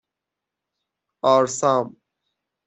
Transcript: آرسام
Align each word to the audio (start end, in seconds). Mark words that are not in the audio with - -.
آرسام 1.33 1.95